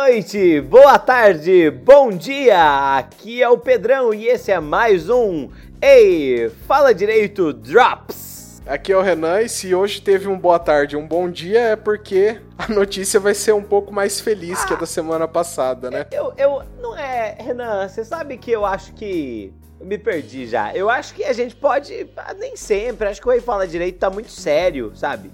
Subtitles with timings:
[0.00, 2.96] noite, boa tarde, bom dia!
[2.98, 5.50] Aqui é o Pedrão e esse é mais um
[5.82, 8.62] Ei, Fala Direito Drops!
[8.64, 11.76] Aqui é o Renan e se hoje teve um boa tarde um bom dia é
[11.76, 15.90] porque a notícia vai ser um pouco mais feliz ah, que a da semana passada,
[15.90, 16.06] né?
[16.12, 20.74] Eu, eu, não é, Renan, você sabe que eu acho que eu me perdi já.
[20.74, 22.08] Eu acho que a gente pode.
[22.16, 23.08] Ah, nem sempre.
[23.08, 25.30] Acho que o Ei Fala Direito tá muito sério, sabe?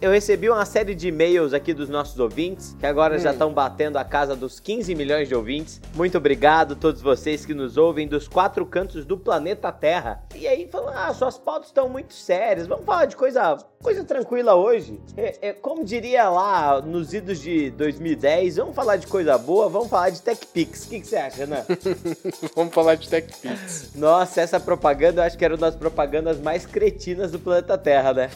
[0.00, 3.18] Eu recebi uma série de e-mails aqui dos nossos ouvintes, que agora hum.
[3.18, 5.78] já estão batendo a casa dos 15 milhões de ouvintes.
[5.94, 10.22] Muito obrigado a todos vocês que nos ouvem dos quatro cantos do planeta Terra.
[10.34, 12.66] E aí falam: ah, suas pautas estão muito sérias.
[12.66, 14.98] Vamos falar de coisa, coisa tranquila hoje.
[15.14, 19.88] É, é, como diria lá nos idos de 2010, vamos falar de coisa boa, vamos
[19.88, 20.86] falar de TechPix.
[20.86, 21.64] O que, que você acha, Renan?
[22.56, 23.90] vamos falar de TechPix.
[23.94, 28.14] Nossa, essa propaganda eu acho que era uma das propagandas mais cretinas do planeta Terra,
[28.14, 28.30] né?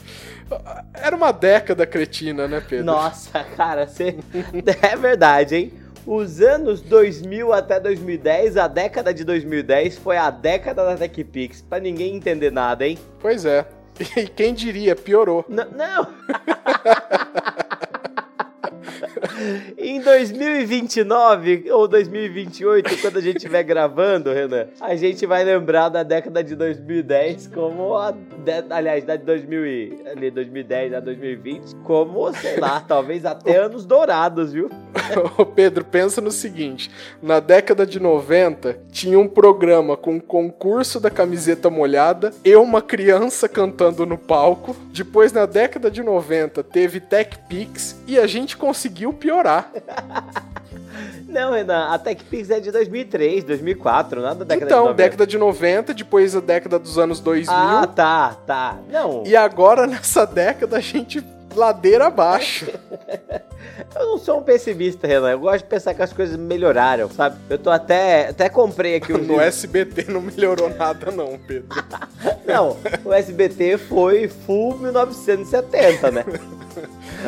[0.92, 2.86] Era uma década cretina, né, Pedro?
[2.86, 4.16] Nossa, cara, você...
[4.82, 5.72] é verdade, hein?
[6.04, 11.78] Os anos 2000 até 2010, a década de 2010 foi a década da TechPix, pra
[11.78, 12.98] ninguém entender nada, hein?
[13.20, 13.64] Pois é.
[14.16, 15.44] E quem diria, piorou.
[15.48, 16.08] N não!
[19.78, 26.02] em 2029 ou 2028, quando a gente estiver gravando, Renan, a gente vai lembrar da
[26.02, 28.12] década de 2010 como a.
[28.12, 33.58] De, aliás, da de 2000 e, ali, 2010 a 2020, como, sei lá, talvez até
[33.58, 34.68] anos dourados, viu?
[35.38, 36.90] Ô Pedro, pensa no seguinte:
[37.22, 43.48] na década de 90, tinha um programa com concurso da camiseta molhada, eu, uma criança
[43.48, 44.76] cantando no palco.
[44.92, 49.72] Depois, na década de 90, teve Tech Pix e a gente conseguiu piorar.
[51.26, 55.02] Não, Renan, a TechPix é de 2003, 2004, nada da década então, de 90.
[55.02, 57.50] década de 90, depois a década dos anos 2000.
[57.50, 58.78] Ah, tá, tá.
[58.90, 59.22] Não.
[59.24, 61.24] E agora, nessa década, a gente
[61.56, 62.66] ladeira abaixo.
[63.96, 65.30] eu não sou um pessimista, Renan.
[65.30, 67.36] Eu gosto de pensar que as coisas melhoraram, sabe?
[67.48, 68.28] Eu tô até.
[68.28, 69.18] Até comprei aqui um.
[69.18, 71.68] no SBT não melhorou nada, não, Pedro.
[72.46, 76.24] não, o SBT foi full 1970, né?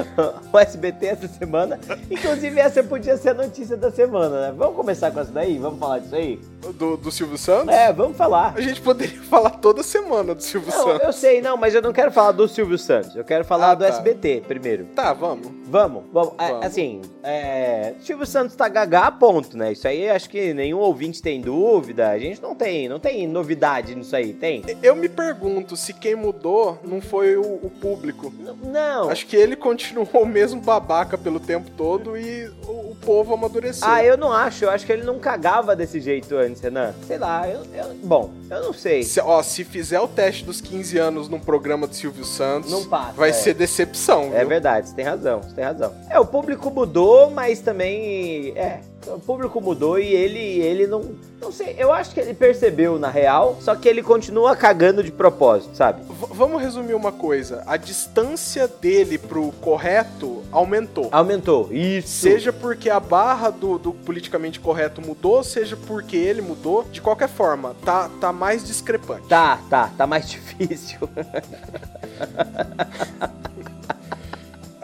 [0.52, 1.78] o SBT essa semana.
[2.10, 4.54] Inclusive, essa podia ser a notícia da semana, né?
[4.56, 5.58] Vamos começar com essa daí?
[5.58, 6.40] Vamos falar disso aí?
[6.74, 7.74] Do, do Silvio Santos?
[7.74, 8.54] É, vamos falar.
[8.56, 11.02] A gente poderia falar toda semana do Silvio não, Santos.
[11.02, 13.14] Eu sei, não, mas eu não quero falar do Silvio Santos.
[13.14, 13.90] Eu quero falar ah, do tá.
[13.90, 14.86] SBT primeiro.
[14.94, 15.48] Tá, vamos.
[15.66, 16.34] Vamos, vamos.
[16.38, 16.62] É, vamos.
[16.62, 19.72] É, assim, é, Silvio Santos tá gagá, ponto, né?
[19.72, 22.10] Isso aí acho que nenhum ouvinte tem dúvida.
[22.10, 24.62] A gente não tem, não tem novidade nisso aí, tem?
[24.82, 28.32] Eu me pergunto se quem mudou não foi o, o público.
[28.62, 29.10] Não.
[29.10, 33.86] Acho que ele continuou o mesmo babaca pelo tempo todo e o, o povo amadureceu.
[33.86, 34.64] Ah, eu não acho.
[34.64, 36.94] Eu acho que ele não cagava desse jeito antes, Renan.
[37.06, 39.02] Sei lá, eu, eu, bom, eu não sei.
[39.02, 42.84] Se, ó, se fizer o teste dos 15 anos num programa do Silvio Santos, não
[42.84, 43.32] passa, vai é.
[43.32, 44.30] ser decepção.
[44.32, 44.48] É viu?
[44.48, 45.92] verdade, você tem razão, você tem razão.
[46.08, 48.52] É, o público mudou, mas também.
[48.56, 51.14] É, o público mudou e ele, ele não.
[51.44, 55.12] Não sei, eu acho que ele percebeu na real, só que ele continua cagando de
[55.12, 56.02] propósito, sabe?
[56.02, 61.10] V vamos resumir uma coisa: a distância dele pro correto aumentou.
[61.12, 62.08] Aumentou, isso.
[62.08, 66.84] Seja porque a barra do, do politicamente correto mudou, seja porque ele mudou.
[66.84, 69.28] De qualquer forma, tá, tá mais discrepante.
[69.28, 70.98] Tá, tá, tá mais difícil.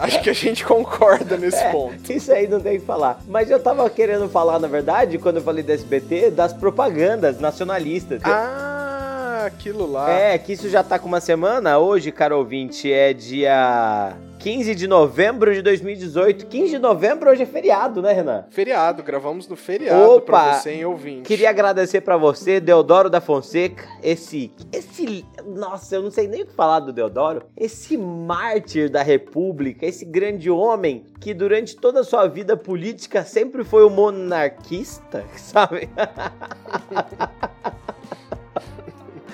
[0.00, 2.10] Acho que a gente concorda nesse é, ponto.
[2.10, 3.20] Isso aí não tem o que falar.
[3.28, 8.22] Mas eu tava querendo falar, na verdade, quando eu falei do SBT, das propagandas nacionalistas.
[8.24, 8.69] Ah,
[9.46, 10.10] aquilo lá.
[10.10, 11.78] É, que isso já tá com uma semana.
[11.78, 16.46] Hoje, caro ouvinte, é dia 15 de novembro de 2018.
[16.46, 18.46] 15 de novembro hoje é feriado, né, Renan?
[18.48, 21.22] Feriado, gravamos no feriado Opa, pra você, hein, ouvinte.
[21.22, 26.46] Queria agradecer para você, Deodoro da Fonseca, esse esse, nossa, eu não sei nem o
[26.46, 32.04] que falar do Deodoro, esse mártir da República, esse grande homem que durante toda a
[32.04, 35.90] sua vida política sempre foi um monarquista, sabe?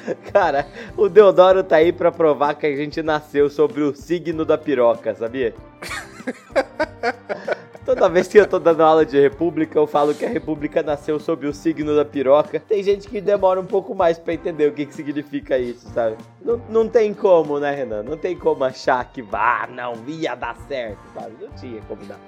[0.32, 0.66] Cara,
[0.96, 5.14] o Deodoro tá aí pra provar que a gente nasceu sobre o signo da piroca,
[5.14, 5.54] sabia?
[7.86, 11.20] Toda vez que eu tô dando aula de república, eu falo que a república nasceu
[11.20, 12.58] sob o signo da piroca.
[12.58, 16.16] Tem gente que demora um pouco mais para entender o que, que significa isso, sabe?
[16.42, 18.02] Não, não tem como, né, Renan?
[18.02, 21.36] Não tem como achar que, ah, não, ia dar certo, sabe?
[21.40, 22.18] Não tinha como dar.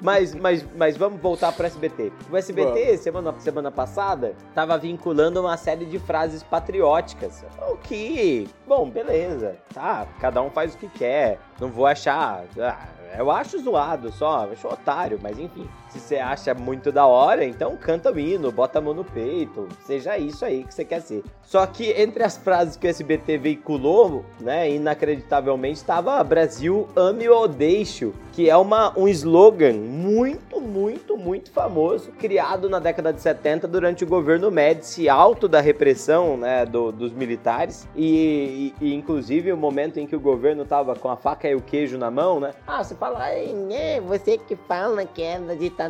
[0.00, 2.10] Mas, mas, mas vamos voltar pro SBT.
[2.30, 7.44] O SBT, semana, semana passada, tava vinculando uma série de frases patrióticas.
[7.70, 10.06] O que, bom, beleza, tá?
[10.18, 11.38] Cada um faz o que quer.
[11.60, 12.46] Não vou achar.
[12.58, 12.86] Ah,
[13.18, 15.68] eu acho zoado só, eu acho otário, mas enfim.
[15.92, 19.68] Se você acha muito da hora, então canta o hino, bota a mão no peito,
[19.84, 21.22] seja isso aí que você quer ser.
[21.42, 27.46] Só que entre as frases que o SBT veiculou, né, inacreditavelmente, estava Brasil ame ou
[27.46, 33.68] deixo que é uma, um slogan muito, muito, muito famoso, criado na década de 70
[33.68, 39.52] durante o governo Médici, alto da repressão né, do, dos militares, e, e, e, inclusive
[39.52, 42.40] o momento em que o governo tava com a faca e o queijo na mão,
[42.40, 42.52] né?
[42.66, 45.81] Ah, você fala, é, você que fala que é da ditadura,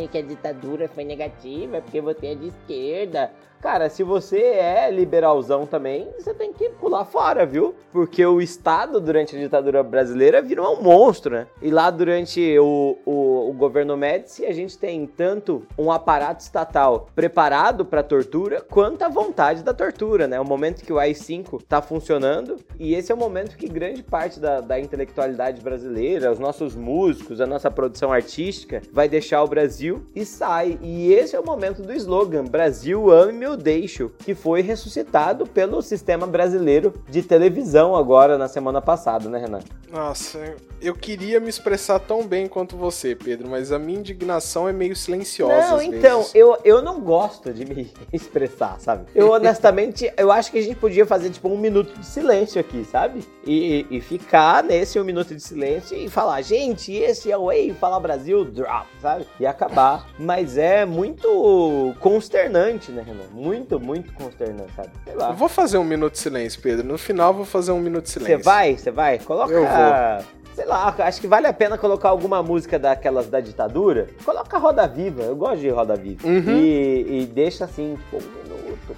[0.00, 3.30] e que a ditadura foi negativa, porque você é de esquerda.
[3.64, 7.74] Cara, se você é liberalzão também, você tem que pular fora, viu?
[7.90, 11.46] Porque o Estado, durante a ditadura brasileira, virou um monstro, né?
[11.62, 17.08] E lá, durante o, o, o governo Médici, a gente tem tanto um aparato estatal
[17.14, 20.38] preparado para tortura, quanto a vontade da tortura, né?
[20.38, 24.38] O momento que o AI-5 tá funcionando, e esse é o momento que grande parte
[24.38, 30.04] da, da intelectualidade brasileira, os nossos músicos, a nossa produção artística, vai deixar o Brasil
[30.14, 30.78] e sai.
[30.82, 35.80] E esse é o momento do slogan: Brasil ame meu Deixo, que foi ressuscitado pelo
[35.80, 39.60] sistema brasileiro de televisão agora na semana passada, né, Renan?
[39.90, 44.72] Nossa, eu queria me expressar tão bem quanto você, Pedro, mas a minha indignação é
[44.72, 45.70] meio silenciosa.
[45.70, 49.06] Não, então, eu, eu não gosto de me expressar, sabe?
[49.14, 52.84] Eu honestamente, eu acho que a gente podia fazer tipo um minuto de silêncio aqui,
[52.84, 53.24] sabe?
[53.46, 57.72] E, e ficar nesse um minuto de silêncio e falar, gente, esse é o Ei,
[57.72, 59.26] Fala Brasil, drop, sabe?
[59.38, 60.08] E acabar.
[60.18, 63.24] Mas é muito consternante, né, Renan?
[63.44, 64.90] Muito, muito consternante, sabe?
[65.04, 65.28] Sei lá.
[65.28, 66.86] Eu vou fazer um minuto de silêncio, Pedro.
[66.86, 68.38] No final, vou fazer um minuto de silêncio.
[68.38, 68.76] Você vai?
[68.76, 69.18] Você vai?
[69.18, 69.52] Coloca.
[69.52, 74.08] Eu vou sei lá, acho que vale a pena colocar alguma música daquelas da ditadura.
[74.24, 76.26] Coloca Roda Viva, eu gosto de Roda Viva.
[76.26, 76.56] Uhum.
[76.56, 78.24] E, e, deixa assim, tipo,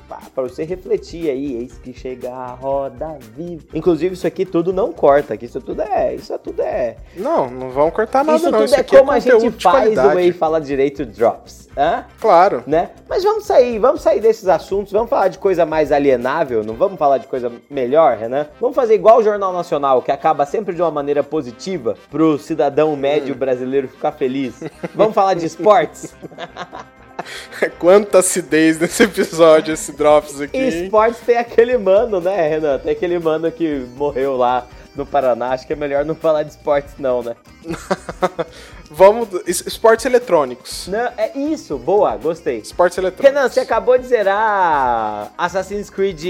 [0.09, 1.57] pá, pra você refletir aí.
[1.57, 3.65] Eis que chega a Roda Viva.
[3.75, 6.97] Inclusive, isso aqui tudo não corta, que isso tudo é, isso tudo é.
[7.17, 8.59] Não, não vão cortar nada, isso não.
[8.59, 11.69] Tudo isso é como é a gente faz o Way Fala Direito Drops.
[11.77, 12.05] Hã?
[12.21, 12.65] Claro.
[12.67, 12.91] Né?
[13.09, 16.99] Mas vamos sair, vamos sair desses assuntos, vamos falar de coisa mais alienável, não vamos
[16.99, 18.47] falar de coisa melhor, Renan?
[18.61, 22.97] Vamos fazer igual o Jornal Nacional, que acaba sempre de uma maneira positiva pro cidadão
[22.97, 23.39] médio hum.
[23.39, 24.63] brasileiro ficar feliz.
[24.95, 26.15] Vamos falar de esportes?
[27.79, 30.59] Quanta acidez nesse episódio, esse Drops aqui.
[30.59, 32.79] Esportes tem aquele mano, né, Renan?
[32.79, 35.51] Tem aquele mano que morreu lá no Paraná.
[35.51, 37.37] Acho que é melhor não falar de esportes, não, né?
[38.91, 39.29] Vamos.
[39.47, 40.87] Esportes eletrônicos.
[40.89, 42.59] Não, é isso, boa, gostei.
[42.59, 43.35] Esportes eletrônicos.
[43.35, 46.25] Renan, você acabou de zerar Assassin's Creed.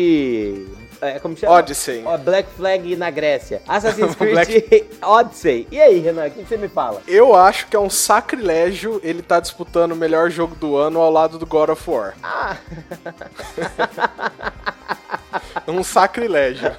[1.00, 1.54] É, como chama?
[1.54, 2.04] Odyssey.
[2.24, 3.62] Black Flag na Grécia.
[3.66, 4.88] Assassin's Creed Black...
[5.02, 5.66] Odyssey.
[5.70, 7.02] E aí, Renan, o que você me fala?
[7.06, 11.10] Eu acho que é um sacrilégio ele tá disputando o melhor jogo do ano ao
[11.10, 12.14] lado do God of War.
[12.22, 12.56] Ah!
[15.68, 16.74] um sacrilégio.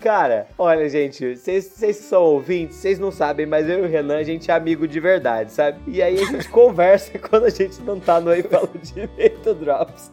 [0.00, 4.22] Cara, olha, gente, vocês são ouvintes, vocês não sabem, mas eu e o Renan, a
[4.22, 5.78] gente é amigo de verdade, sabe?
[5.86, 10.12] E aí a gente conversa quando a gente não tá no aí fala direito Drops.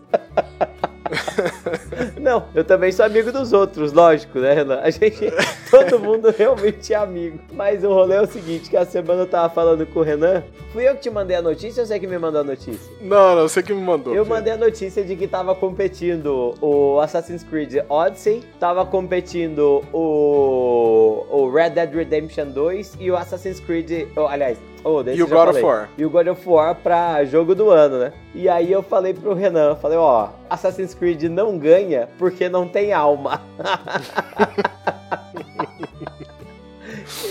[2.19, 4.80] Não, eu também sou amigo dos outros, lógico, né, Renan?
[4.81, 5.31] A gente,
[5.69, 7.39] todo mundo realmente é amigo.
[7.54, 10.44] Mas o rolê é o seguinte, que a semana eu tava falando com o Renan,
[10.72, 12.92] fui eu que te mandei a notícia ou você que me mandou a notícia?
[13.01, 14.13] Não, não, você que me mandou.
[14.16, 14.36] Eu filho.
[14.36, 21.51] mandei a notícia de que tava competindo o Assassin's Creed Odyssey, tava competindo o, o
[21.51, 25.62] Red Dead Redemption 2 e o Assassin's Creed, oh, aliás, Oh, e o God falei.
[25.62, 25.89] of War.
[25.98, 28.13] E o God of War pra jogo do ano, né?
[28.33, 32.92] E aí eu falei pro Renan, falei, ó, Assassin's Creed não ganha porque não tem
[32.92, 33.42] alma.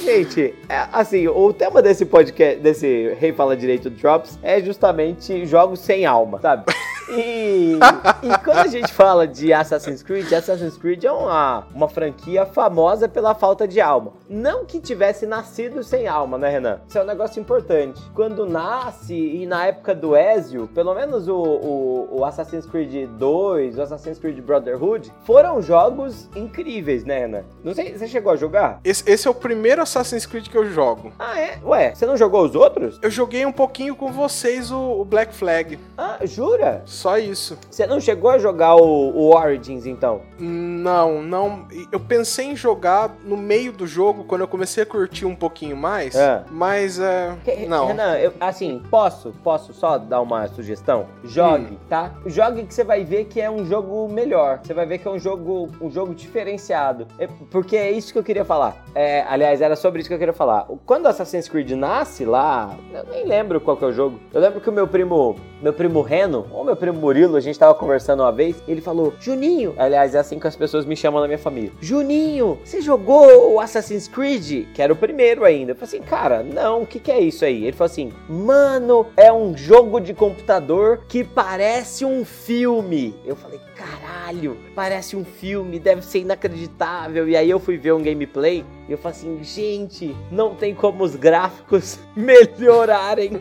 [0.05, 5.81] Gente, é, assim, o tema desse podcast, desse Rei Fala Direito Drops, é justamente jogos
[5.81, 6.65] sem alma, sabe?
[7.11, 7.79] E,
[8.23, 13.09] e, quando a gente fala de Assassin's Creed, Assassin's Creed é uma, uma franquia famosa
[13.09, 14.13] pela falta de alma.
[14.29, 16.81] Não que tivesse nascido sem alma, né, Renan?
[16.87, 18.01] Isso é um negócio importante.
[18.15, 23.79] Quando nasce, e na época do Ezio, pelo menos o, o, o Assassin's Creed 2,
[23.79, 27.45] o Assassin's Creed Brotherhood, foram jogos incríveis, né, Renan?
[27.65, 28.81] Não sei, você chegou a jogar?
[28.85, 31.13] Esse, esse é o primeiro Assassin's Creed que eu jogo.
[31.19, 31.59] Ah, é?
[31.65, 32.99] Ué, você não jogou os outros?
[33.03, 35.79] Eu joguei um pouquinho com vocês o, o Black Flag.
[35.97, 36.83] Ah, jura?
[37.01, 37.57] Só isso.
[37.71, 40.21] Você não chegou a jogar o, o, Origins, então?
[40.39, 41.67] Não, não.
[41.91, 45.75] Eu pensei em jogar no meio do jogo, quando eu comecei a curtir um pouquinho
[45.75, 46.45] mais, é.
[46.51, 47.35] mas é.
[47.67, 47.87] não.
[47.87, 51.07] Renan, eu, assim, posso, posso só dar uma sugestão?
[51.25, 51.79] Jogue, hum.
[51.89, 52.13] tá?
[52.27, 54.61] Jogue que você vai ver que é um jogo melhor.
[54.63, 57.07] Você vai ver que é um jogo, um jogo diferenciado.
[57.19, 58.77] É, porque é isso que eu queria falar.
[58.95, 60.67] É, aliás, era sobre isso que eu queria falar.
[60.85, 64.21] Quando Assassin's Creed nasce lá, eu nem lembro qual que é o jogo.
[64.35, 67.59] Eu lembro que o meu primo, meu primo Reno, ou meu primo Murilo, a gente
[67.59, 71.21] tava conversando uma vez, ele falou: Juninho, aliás, é assim que as pessoas me chamam
[71.21, 71.73] na minha família.
[71.81, 74.67] Juninho, você jogou o Assassin's Creed?
[74.75, 75.73] Que era o primeiro ainda.
[75.73, 77.65] Eu falei assim, cara, não, o que, que é isso aí?
[77.65, 83.15] Ele falou assim, mano, é um jogo de computador que parece um filme.
[83.25, 87.29] Eu falei, caralho, parece um filme, deve ser inacreditável.
[87.29, 91.03] E aí eu fui ver um gameplay e eu falei assim, gente, não tem como
[91.05, 93.33] os gráficos melhorarem.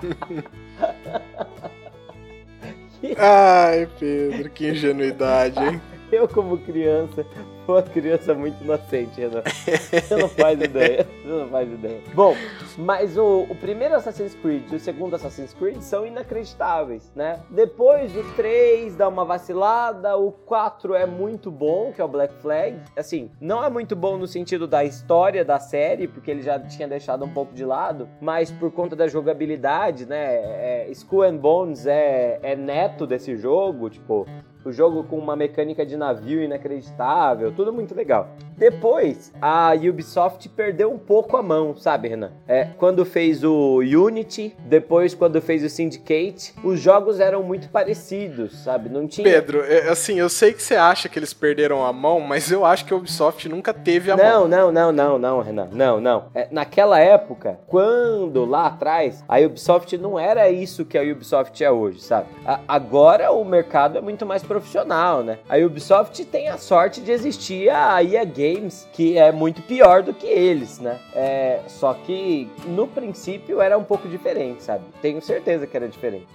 [3.18, 5.82] Ai, Pedro, que ingenuidade, hein?
[6.12, 7.24] Eu, como criança,
[7.66, 9.42] uma criança muito inocente, Renan.
[9.44, 11.06] Você não faz ideia.
[11.22, 12.00] Você não faz ideia.
[12.14, 12.34] Bom,
[12.76, 17.40] mas o, o primeiro Assassin's Creed e o segundo Assassin's Creed são inacreditáveis, né?
[17.48, 22.34] Depois o 3 dá uma vacilada, o 4 é muito bom, que é o Black
[22.42, 22.76] Flag.
[22.96, 26.88] Assim, não é muito bom no sentido da história da série, porque ele já tinha
[26.88, 30.34] deixado um pouco de lado, mas por conta da jogabilidade, né?
[30.34, 34.26] É, Skull and Bones é, é neto desse jogo, tipo,
[34.64, 38.28] o jogo com uma mecânica de navio inacreditável, tudo muito legal.
[38.56, 42.30] Depois, a Ubisoft perdeu um pouco a mão, sabe, Renan?
[42.46, 48.62] É, quando fez o Unity, depois quando fez o Syndicate, os jogos eram muito parecidos,
[48.62, 48.90] sabe?
[48.90, 49.24] Não tinha.
[49.24, 52.66] Pedro, é, assim, eu sei que você acha que eles perderam a mão, mas eu
[52.66, 54.48] acho que a Ubisoft nunca teve a não, mão.
[54.48, 55.68] Não, não, não, não, Renan.
[55.72, 56.26] Não, não.
[56.34, 61.70] É, naquela época, quando lá atrás, a Ubisoft não era isso que a Ubisoft é
[61.70, 62.28] hoje, sabe?
[62.44, 65.38] A, agora o mercado é muito mais profissional, né?
[65.48, 70.12] A Ubisoft tem a sorte de existir a EA Games, que é muito pior do
[70.12, 70.98] que eles, né?
[71.14, 74.82] É, só que no princípio era um pouco diferente, sabe?
[75.00, 76.26] Tenho certeza que era diferente.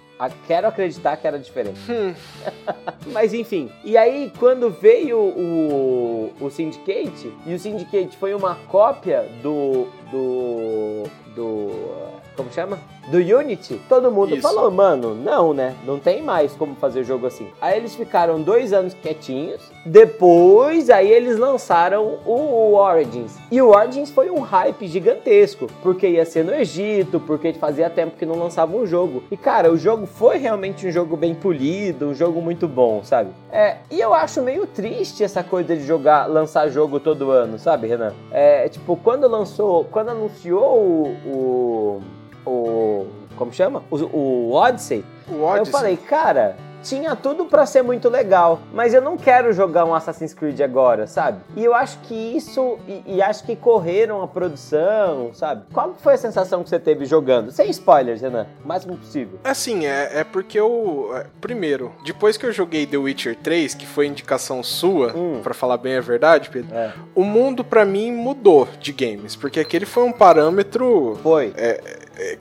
[0.48, 1.77] Quero acreditar que era diferente.
[1.91, 2.15] Hum.
[3.12, 3.69] Mas enfim.
[3.84, 9.89] E aí, quando veio o, o Syndicate, e o Syndicate foi uma cópia do.
[10.10, 11.03] do.
[11.36, 12.14] do.
[12.36, 12.77] Como chama?
[13.08, 14.42] Do Unity, todo mundo Isso.
[14.42, 15.75] falou, mano, não, né?
[15.86, 17.48] Não tem mais como fazer jogo assim.
[17.62, 19.62] Aí eles ficaram dois anos quietinhos.
[19.86, 23.38] Depois, aí eles lançaram o Origins.
[23.51, 25.68] E o Origins foi um hype gigantesco.
[25.84, 29.24] Porque ia ser no Egito, porque fazia tempo que não lançava um jogo.
[29.32, 33.30] E cara, o jogo foi realmente um jogo bem polido, um jogo muito bom, sabe?
[33.51, 37.88] É, e eu acho meio triste essa coisa de jogar, lançar jogo todo ano, sabe,
[37.88, 38.13] Renan?
[38.32, 42.01] É, tipo, quando lançou, quando anunciou o, o,
[42.45, 43.83] o como chama?
[43.91, 45.59] O, o Odyssey, O Odyssey.
[45.59, 49.93] eu falei, cara, tinha tudo pra ser muito legal, mas eu não quero jogar um
[49.93, 51.39] Assassin's Creed agora, sabe?
[51.55, 55.63] E eu acho que isso, e, e acho que correram a produção, sabe?
[55.73, 57.51] Qual foi a sensação que você teve jogando?
[57.51, 59.39] Sem spoilers, Renan, o máximo possível.
[59.43, 61.09] Assim, é, é porque eu.
[61.15, 65.39] é, Primeiro, depois que eu joguei The Witcher 3, que foi indicação sua, Hum.
[65.43, 66.93] pra falar bem a verdade, Pedro, É.
[67.15, 71.17] o mundo pra mim mudou de games, porque aquele foi um parâmetro.
[71.23, 71.51] Foi.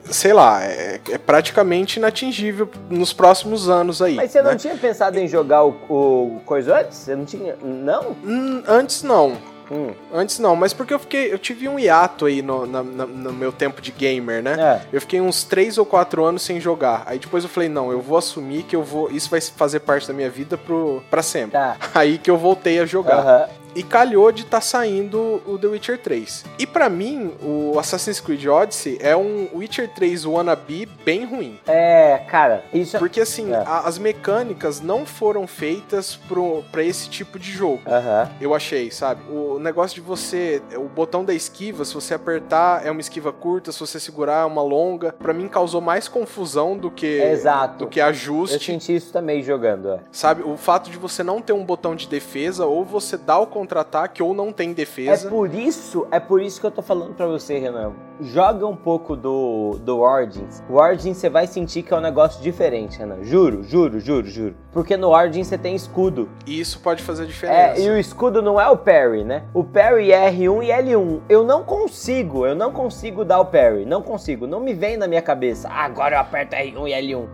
[0.09, 4.15] Sei lá, é, é praticamente inatingível nos próximos anos aí.
[4.15, 4.57] Mas você não né?
[4.57, 6.97] tinha pensado em jogar o, o coisa antes?
[6.97, 7.55] Você não tinha.
[7.61, 8.15] Não?
[8.23, 9.37] Hum, antes não.
[9.71, 9.93] Hum.
[10.13, 11.33] Antes não, mas porque eu fiquei.
[11.33, 14.55] Eu tive um hiato aí no, na- na- no meu tempo de gamer, né?
[14.59, 14.87] É.
[14.93, 17.01] Eu fiquei uns 3 ou 4 anos sem jogar.
[17.07, 19.09] Aí depois eu falei, não, eu vou assumir que eu vou.
[19.09, 21.53] Isso vai fazer parte da minha vida pro, pra sempre.
[21.53, 21.77] Tá.
[21.95, 23.19] Aí que eu voltei a jogar.
[23.19, 23.49] Aham.
[23.75, 26.45] E calhou de estar saindo o The Witcher 3.
[26.57, 31.59] E pra mim, o Assassin's Creed Odyssey é um Witcher 3 wannabe bem ruim.
[31.67, 32.97] É, cara, isso.
[32.97, 33.57] Porque assim, É.
[33.57, 37.81] a- as mecânicas não foram feitas pro, pra esse tipo de jogo.
[37.85, 38.29] Aham.
[38.39, 39.21] Eu achei, sabe?
[39.29, 40.61] O negócio de você.
[40.77, 44.45] O botão da esquiva, se você apertar, é uma esquiva curta, se você segurar, é
[44.45, 45.11] uma longa.
[45.11, 47.05] Pra mim causou mais confusão do que.
[47.21, 47.79] Exato.
[47.79, 48.63] Do que Eu ajuste.
[48.71, 49.99] senti isso também jogando, é.
[50.13, 50.43] Sabe?
[50.43, 54.21] O fato de você não ter um botão de defesa, ou você dá o contra-ataque,
[54.21, 55.27] ou não tem É defesa.
[55.29, 57.93] por isso, é por isso que eu tô falando pra você, Renan.
[58.21, 60.63] Joga um pouco do, do Origins.
[60.69, 63.23] O Origins você vai sentir que é um negócio diferente, Renan.
[63.23, 64.55] Juro, juro, juro, juro.
[64.71, 66.29] Porque no Origins você tem escudo.
[66.45, 67.81] E isso pode fazer diferença.
[67.81, 69.43] É, e o escudo não é o parry, né?
[69.53, 71.21] O parry é R1 e L1.
[71.27, 73.85] Eu não consigo, eu não consigo dar o parry.
[73.85, 74.45] Não consigo.
[74.47, 75.67] Não me vem na minha cabeça.
[75.69, 77.25] "Ah, agora eu aperto R1 e L1.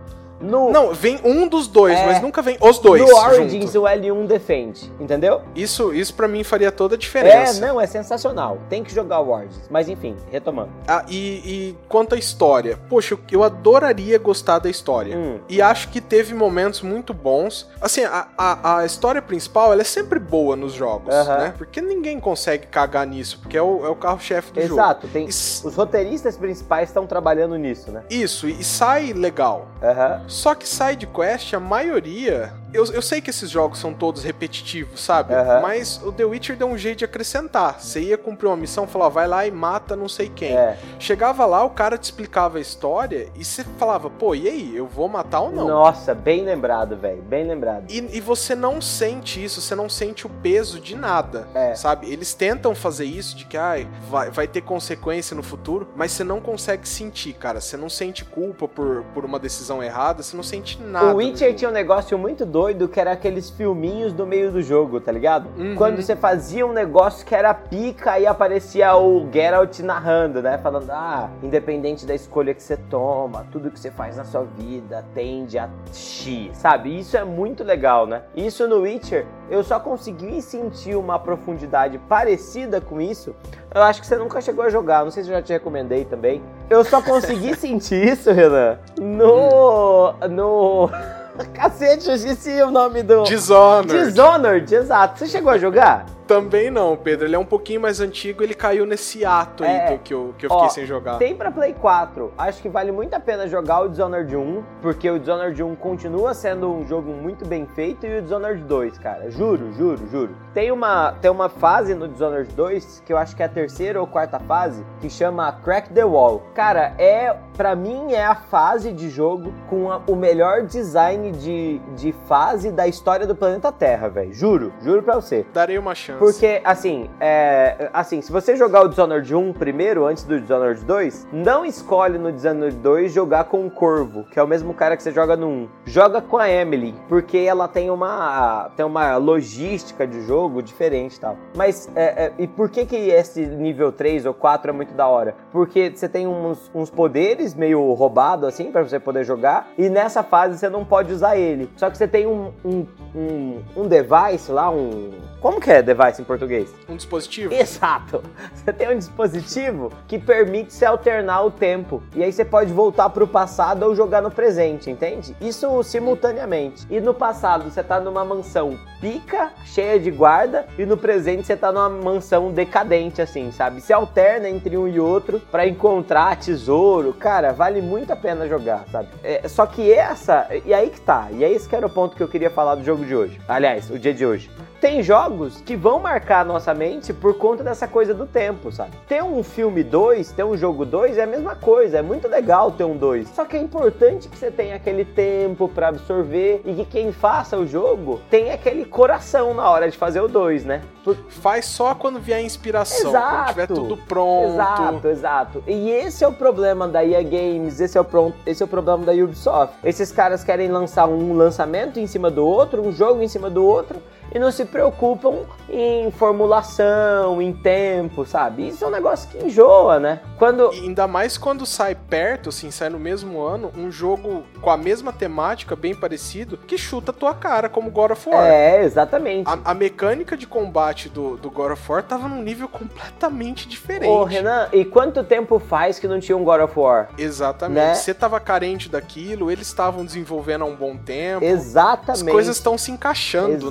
[0.42, 2.06] No, Não, vem um dos dois, É.
[2.06, 3.00] mas nunca vem os dois.
[3.02, 3.82] no Origins junto.
[3.84, 5.40] o L1 defende, entendeu?
[5.54, 7.64] Isso, isso para mim faria toda a É, diferença.
[7.66, 8.58] não, é sensacional.
[8.68, 9.68] Tem que jogar o Origins.
[9.70, 10.70] Mas enfim, retomando.
[10.86, 15.16] Ah, e, e quanto à história, poxa, eu, adoraria gostar da história.
[15.16, 15.38] Hum.
[15.48, 17.68] E acho que teve momentos muito bons.
[17.80, 21.38] Assim, a, a, a história principal ela é sempre boa nos jogos, Aham.
[21.38, 21.54] né?
[21.56, 24.74] Porque ninguém consegue cagar nisso, porque é o, é o carro-chefe do jogo.
[24.74, 25.26] Exato, tem.
[25.26, 28.02] Os roteiristas principais estão trabalhando nisso, né?
[28.10, 29.66] isso, e, e sai legal.
[29.82, 30.22] Aham.
[30.32, 35.00] Só que side quest, a maioria eu, eu sei que esses jogos são todos repetitivos,
[35.00, 35.34] sabe?
[35.34, 35.60] Aham.
[35.60, 37.80] Mas o The Witcher deu um jeito de acrescentar.
[37.80, 40.56] Você ia cumprir uma missão, falava, vai lá e mata não sei quem.
[40.56, 40.78] É.
[40.98, 44.86] Chegava lá, o cara te explicava a história e você falava, pô, e aí, eu
[44.86, 45.68] vou matar ou não?
[45.68, 47.22] Nossa, bem lembrado, velho.
[47.22, 47.90] Bem lembrado.
[47.90, 51.74] E, e você não sente isso, você não sente o peso de nada, É.
[51.74, 52.10] sabe?
[52.10, 56.24] Eles tentam fazer isso de que ai, vai, vai ter consequência no futuro, mas você
[56.24, 57.60] não consegue sentir, cara.
[57.60, 61.12] Você não sente culpa por, por uma decisão errada, você não sente nada.
[61.12, 65.00] O Witcher tinha um negócio muito doido que era aqueles filminhos do meio do jogo,
[65.00, 65.48] tá ligado?
[65.58, 65.74] Uhum.
[65.74, 70.58] Quando você fazia um negócio que era pica e aparecia o Geralt narrando, né?
[70.58, 75.04] Falando, ah, independente da escolha que você toma, tudo que você faz na sua vida
[75.14, 76.98] tende a X, sabe?
[76.98, 78.22] Isso é muito legal, né?
[78.34, 83.34] Isso no Witcher, eu só consegui sentir uma profundidade parecida com isso.
[83.74, 86.04] Eu acho que você nunca chegou a jogar, não sei se eu já te recomendei
[86.04, 86.42] também.
[86.68, 90.12] Eu só consegui sentir isso, Renan, no.
[90.28, 90.90] no.
[91.46, 93.24] Cacete, eu esqueci o nome do.
[93.24, 94.04] Dishonored.
[94.04, 95.18] Dishonored, exato.
[95.18, 96.06] Você chegou a jogar?
[96.26, 97.26] Também não, Pedro.
[97.26, 99.88] Ele é um pouquinho mais antigo, ele caiu nesse ato É.
[99.88, 101.18] aí que eu, que eu fiquei Ó, sem jogar.
[101.18, 102.32] Tem pra Play 4.
[102.38, 106.32] Acho que vale muito a pena jogar o Dishonored 1, porque o Dishonored 1 continua
[106.34, 109.30] sendo um jogo muito bem feito e o Dishonored 2, cara.
[109.30, 110.36] Juro, juro, juro.
[110.54, 114.00] Tem uma, tem uma fase no Dishonored 2, que eu acho que é a terceira
[114.00, 116.42] ou quarta fase, que chama Crack the Wall.
[116.54, 121.78] Cara, é, pra mim, é a fase de jogo com a- o melhor design de,
[121.96, 124.32] de fase da história do planeta Terra, velho.
[124.32, 125.44] Juro, juro pra você.
[125.52, 126.11] Darei uma chance.
[126.18, 131.28] Porque, assim, é, assim, se você jogar o Dishonored 1 primeiro, antes do Dishonored 2,
[131.32, 135.02] não escolhe no Dishonored 2 jogar com o Corvo, que é o mesmo cara que
[135.02, 135.68] você joga no 1.
[135.86, 141.20] Joga com a Emily, porque ela tem uma, tem uma logística de jogo diferente e
[141.20, 141.36] tal.
[141.56, 145.06] Mas, é, é, e por que que esse nível 3 ou 4 é muito da
[145.06, 145.34] hora?
[145.50, 150.22] Porque você tem uns, uns poderes meio roubado assim, pra você poder jogar, e nessa
[150.22, 151.70] fase você não pode usar ele.
[151.76, 155.10] Só que você tem um, um, um, um device lá, um...
[155.40, 156.74] Como que é device em português?
[156.88, 157.52] Um dispositivo?
[157.54, 158.22] Exato!
[158.54, 162.02] Você tem um dispositivo que permite você alternar o tempo.
[162.14, 165.34] E aí você pode voltar pro passado ou jogar no presente, entende?
[165.40, 166.86] Isso simultaneamente.
[166.90, 171.56] E no passado você tá numa mansão pica, cheia de guarda, e no presente você
[171.56, 173.80] tá numa mansão decadente, assim, sabe?
[173.80, 177.12] Você alterna entre um e outro pra encontrar tesouro.
[177.12, 179.08] Cara, vale muito a pena jogar, sabe?
[179.24, 180.46] É, só que essa.
[180.64, 181.28] E aí que tá.
[181.32, 183.40] E é esse que era o ponto que eu queria falar do jogo de hoje.
[183.48, 184.48] Aliás, o dia de hoje
[184.82, 188.90] tem jogos que vão marcar a nossa mente por conta dessa coisa do tempo, sabe?
[189.08, 192.70] Ter um filme 2, ter um jogo 2 é a mesma coisa, é muito legal
[192.70, 193.28] ter um 2.
[193.30, 197.56] Só que é importante que você tenha aquele tempo pra absorver e que quem faça
[197.56, 200.82] o jogo tenha aquele coração na hora de fazer o 2, né?
[201.28, 203.34] Faz só quando vier a inspiração, Exato.
[203.36, 204.52] quando tiver tudo pronto.
[204.52, 205.64] Exato, exato.
[205.66, 208.68] E esse é o problema da EA Games, esse é o, pro- esse é o
[208.68, 209.74] problema da Ubisoft.
[209.82, 213.64] Esses caras querem lançar um lançamento em cima do outro, um jogo em cima do
[213.66, 214.00] outro,
[214.34, 218.68] e não se preocupam em formulação, em tempo, sabe?
[218.68, 220.20] Isso é um negócio que enjoa, né?
[220.38, 220.72] Quando.
[220.72, 224.76] E ainda mais quando sai perto, assim, sai no mesmo ano, um jogo com a
[224.76, 228.46] mesma temática, bem parecido, que chuta a tua cara, como God of War.
[228.46, 229.48] É, exatamente.
[229.48, 234.10] A, a mecânica de combate do, do God of War tava num nível completamente diferente.
[234.10, 237.08] Ô, Renan, e quanto tempo faz que não tinha um God of War?
[237.18, 237.86] Exatamente.
[237.86, 237.94] Né?
[237.94, 241.44] Você tava carente daquilo, eles estavam desenvolvendo há um bom tempo.
[241.44, 242.10] Exatamente.
[242.10, 243.70] As coisas estão se encaixando,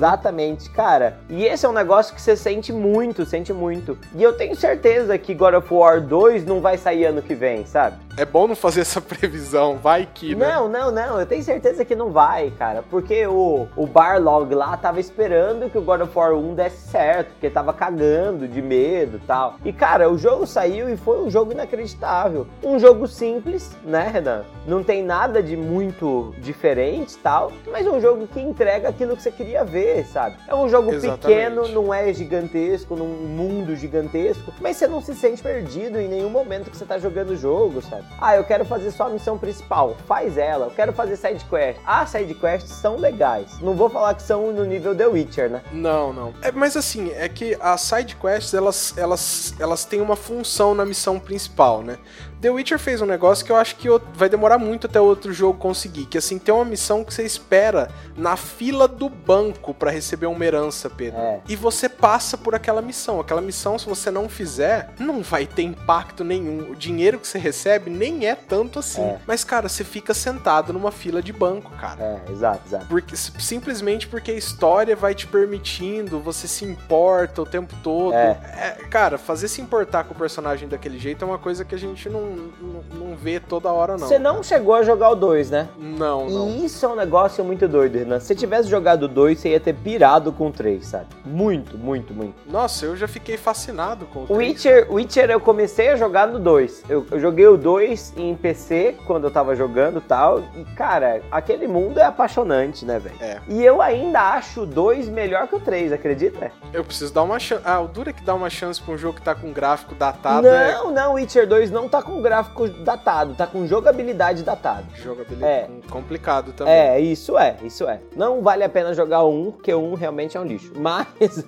[0.52, 1.18] Exatamente, cara.
[1.28, 3.98] E esse é um negócio que você sente muito, sente muito.
[4.14, 7.64] E eu tenho certeza que God of War 2 não vai sair ano que vem,
[7.64, 7.96] sabe?
[8.16, 10.54] É bom não fazer essa previsão, vai que, né?
[10.54, 12.82] Não, não, não, eu tenho certeza que não vai, cara.
[12.90, 17.30] Porque o, o Barlog lá tava esperando que o God of War 1 desse certo,
[17.32, 19.56] porque tava cagando de medo e tal.
[19.64, 22.46] E, cara, o jogo saiu e foi um jogo inacreditável.
[22.62, 24.42] Um jogo simples, né, Renan?
[24.66, 29.22] Não tem nada de muito diferente e tal, mas um jogo que entrega aquilo que
[29.22, 30.36] você queria ver, sabe?
[30.46, 31.20] É um jogo Exatamente.
[31.20, 36.30] pequeno, não é gigantesco, num mundo gigantesco, mas você não se sente perdido em nenhum
[36.30, 38.04] momento que você tá jogando o jogo, sabe?
[38.20, 40.66] Ah, eu quero fazer só a missão principal, faz ela.
[40.66, 41.78] Eu quero fazer side quest.
[41.86, 43.60] Ah, side quests são legais.
[43.60, 45.62] Não vou falar que são no nível The Witcher, né?
[45.72, 46.34] Não, não.
[46.42, 50.84] É, mas assim, é que as side quests, elas, elas, elas têm uma função na
[50.84, 51.98] missão principal, né?
[52.42, 55.60] The Witcher fez um negócio que eu acho que vai demorar muito até outro jogo
[55.60, 60.26] conseguir, que assim, tem uma missão que você espera na fila do banco pra receber
[60.26, 61.20] uma herança, Pedro.
[61.20, 61.40] É.
[61.48, 63.20] E você passa por aquela missão.
[63.20, 66.72] Aquela missão, se você não fizer, não vai ter impacto nenhum.
[66.72, 69.02] O dinheiro que você recebe nem é tanto assim.
[69.02, 69.20] É.
[69.24, 72.02] Mas, cara, você fica sentado numa fila de banco, cara.
[72.02, 72.86] É, exato, exato.
[72.86, 78.14] Porque, simplesmente porque a história vai te permitindo, você se importa o tempo todo.
[78.14, 78.36] É.
[78.58, 81.78] É, cara, fazer se importar com o personagem daquele jeito é uma coisa que a
[81.78, 84.06] gente não, não, vê toda hora, não.
[84.06, 85.68] Você não chegou a jogar o 2, né?
[85.78, 86.48] Não, não.
[86.48, 88.20] E isso é um negócio muito doido, Renan.
[88.20, 91.06] Se você tivesse jogado o 2, você ia ter pirado com o 3, sabe?
[91.24, 92.34] Muito, muito, muito.
[92.46, 94.38] Nossa, eu já fiquei fascinado com o 3.
[94.38, 96.84] Witcher, Witcher eu comecei a jogar no 2.
[96.88, 100.42] Eu, eu joguei o 2 em PC quando eu tava jogando e tal.
[100.56, 103.16] E, cara, aquele mundo é apaixonante, né, velho?
[103.20, 103.38] É.
[103.48, 106.50] E eu ainda acho o 2 melhor que o 3, acredita?
[106.72, 107.62] Eu preciso dar uma chance.
[107.64, 109.94] Ah, o duro é que dá uma chance pra um jogo que tá com gráfico
[109.94, 110.46] datado.
[110.46, 114.86] é Não, não, Witcher 2 não tá com gráfico datado, tá com jogabilidade datado.
[114.94, 115.68] jogabilidade É.
[115.90, 116.72] complicado também.
[116.72, 118.00] É, isso é, isso é.
[118.16, 120.72] Não vale a pena jogar um, porque um realmente é um lixo.
[120.76, 121.06] Mas.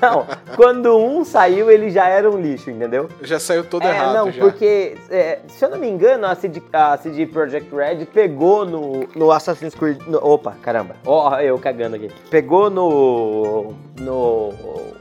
[0.00, 3.08] não, quando um saiu, ele já era um lixo, entendeu?
[3.22, 4.42] Já saiu todo é, errado não, já.
[4.42, 9.08] porque, é, se eu não me engano, a CD, a CD Projekt Red pegou no,
[9.14, 10.00] no Assassin's Creed.
[10.06, 10.96] no- opa, caramba.
[11.04, 12.10] Ó, eu cagando aqui.
[12.30, 13.74] Pegou no.
[13.98, 14.52] No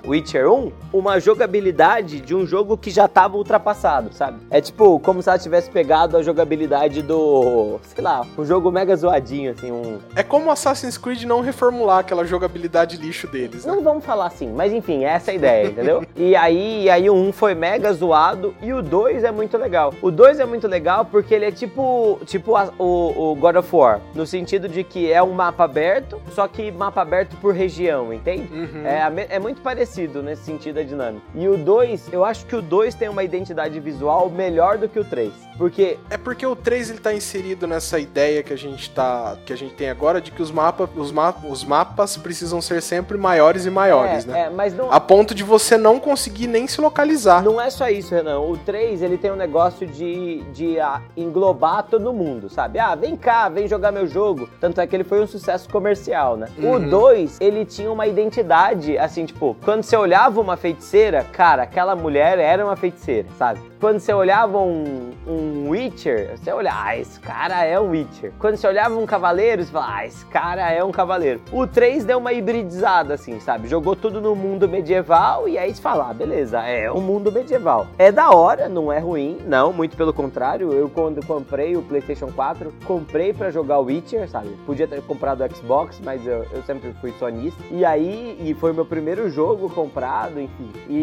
[0.08, 4.40] Witcher 1 uma jogabilidade de um jogo que já tava ultrapassado, sabe?
[4.50, 7.80] É tipo, como se ela tivesse pegado a jogabilidade do.
[7.84, 9.98] Sei lá, um jogo mega zoadinho, assim, um.
[10.16, 13.66] É como o Assassin's Creed não reformular aquela jogabilidade lixo deles.
[13.66, 13.72] né?
[13.74, 16.04] Não vamos falar assim, mas enfim, essa é a ideia, entendeu?
[16.16, 19.94] E aí, e aí o 1 foi mega zoado e o 2 é muito legal.
[20.02, 23.76] O 2 é muito legal porque ele é tipo, tipo a- o, o God of
[23.76, 28.14] War, no sentido de que é um mapa aberto, só que mapa aberto por região,
[28.14, 28.50] entende?
[28.52, 28.86] Uhum.
[28.86, 31.22] É, é muito parecido nesse sentido a dinâmica.
[31.36, 35.00] E o 2, eu acho que o 2 tem uma identidade visual melhor do que
[35.00, 35.32] o 3.
[35.58, 39.54] Porque É porque o 3 ele tá inserido nessa ideia que a gente tá que
[39.54, 43.18] a gente tem agora de que os mapas os, ma os mapas precisam ser sempre
[43.18, 44.40] maiores e maiores, é, né?
[44.42, 47.44] é, mas não, A ponto de você não conseguir nem se localizar.
[47.44, 48.40] Não é só isso, Renan.
[48.40, 52.80] O 3, ele tem um negócio de, de ah, englobar todo mundo, sabe?
[52.80, 54.50] Ah, vem cá, vem jogar meu jogo.
[54.60, 56.48] Tanto é que ele foi um sucesso comercial, né?
[56.58, 56.90] O Uhum.
[56.90, 62.38] 2, ele tinha uma identidade, assim, tipo, quando você olhava uma feiticeira, cara, aquela mulher
[62.40, 63.60] era uma feiticeira, sabe?
[63.80, 68.32] Quando você olhava um, um Witcher, você olhava, ah, esse cara é um Witcher.
[68.40, 71.42] Quando você olhava um cavaleiro, você falava, ah, esse cara é um cavaleiro.
[71.52, 73.68] O 3 deu uma hibridizada, assim, sabe?
[73.68, 77.88] Jogou tudo no mundo medieval e aí você fala, ah, beleza, é um mundo medieval.
[77.98, 80.72] É da hora, não é ruim, não, muito pelo contrário.
[80.74, 84.50] Eu, quando comprei o PlayStation 4, comprei pra jogar Witcher, sabe?
[84.66, 87.62] Podia ter comprado o Xbox, mas eu, eu sempre fui sonista.
[87.72, 90.72] E aí, e foi meu primeiro jogo comprado, enfim.
[90.90, 90.94] E,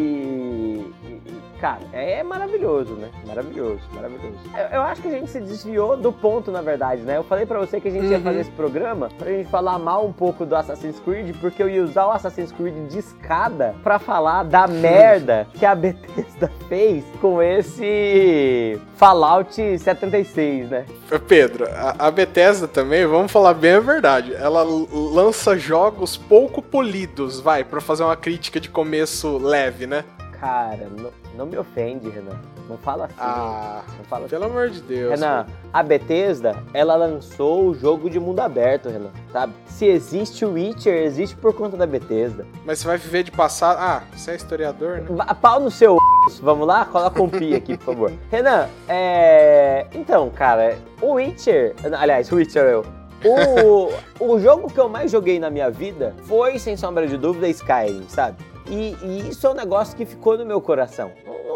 [1.04, 3.08] e- e, cara, é maravilhoso, né?
[3.26, 4.31] Maravilhoso, maravilhoso.
[4.54, 7.16] Eu, eu acho que a gente se desviou do ponto, na verdade, né?
[7.16, 8.22] Eu falei pra você que a gente ia Uhum.
[8.22, 11.82] fazer esse programa pra gente falar mal um pouco do Assassin's Creed, porque eu ia
[11.82, 17.40] usar o Assassin's Creed de escada pra falar da merda que a Bethesda fez com
[17.42, 20.86] esse Fallout 76, né?
[21.26, 27.40] Pedro, a, a Bethesda também, vamos falar bem a verdade, ela lança jogos pouco polidos,
[27.40, 30.04] vai, pra fazer uma crítica de começo leve, né?
[30.40, 32.38] Cara, não, não me ofende, Renan.
[32.68, 33.14] Não fala assim.
[33.18, 34.30] Ah, não fala assim.
[34.30, 35.10] pelo amor de Deus.
[35.10, 39.52] Renan, a Bethesda, ela lançou o jogo de mundo aberto, Renan, sabe?
[39.66, 42.46] Se existe o Witcher, existe por conta da Bethesda.
[42.64, 43.78] Mas você vai viver de passado.
[43.80, 45.06] Ah, você é historiador, né?
[45.10, 45.96] Va- Pau no seu
[46.40, 46.84] Vamos lá?
[46.84, 48.12] Coloca um pi aqui, por favor.
[48.30, 49.86] Renan, é...
[49.94, 51.74] Então, cara, o Witcher...
[51.98, 52.84] Aliás, o Witcher eu...
[53.24, 57.46] O, o jogo que eu mais joguei na minha vida foi, sem sombra de dúvida,
[57.48, 58.36] Skyrim, sabe?
[58.66, 61.12] E, e isso é um negócio que ficou no meu coração.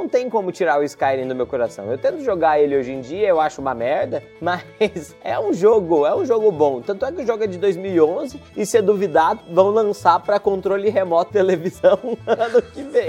[0.07, 1.91] Não, tem como tirar o Skyrim do meu coração.
[1.91, 6.07] Eu tento jogar ele hoje em dia, eu acho uma merda, mas é um jogo,
[6.07, 6.81] é um jogo bom.
[6.81, 10.89] Tanto é que o jogo é de 2011 e se duvidar, vão lançar para controle
[10.91, 13.09] remoto televisão ano que vem.